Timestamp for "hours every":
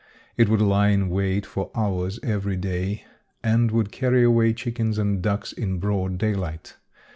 1.75-2.55